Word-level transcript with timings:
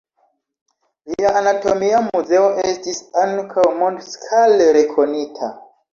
Lia 1.11 1.33
anatomia 1.41 1.99
muzeo 2.07 2.47
estis 2.71 3.03
ankaŭ 3.25 3.67
mondskale 3.83 4.71
rekonita. 4.79 5.53